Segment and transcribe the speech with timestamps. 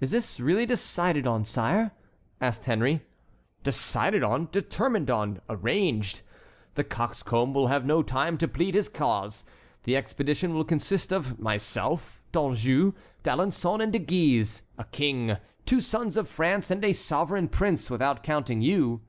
[0.00, 1.92] "Is this really decided on, sire?"
[2.40, 3.02] asked Henry.
[3.62, 6.22] "Decided on, determined on, arranged.
[6.74, 9.44] The coxcomb will have no time to plead his cause.
[9.84, 16.28] The expedition will consist of myself, D'Anjou, D'Alençon, and De Guise—a king, two sons of
[16.28, 19.02] France, and a sovereign prince, without counting you."